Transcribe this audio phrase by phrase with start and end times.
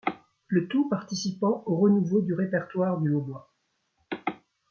[0.47, 3.53] Le tout participant au renouveau du répertoire du hautbois.